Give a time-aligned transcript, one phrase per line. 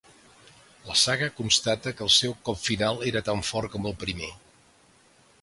[0.85, 4.33] La saga constata que el seu cop final era tan fort com el primer.